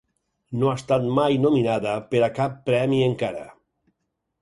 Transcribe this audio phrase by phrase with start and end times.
[0.61, 3.49] No ha estat mai nominada per a cap premi encara.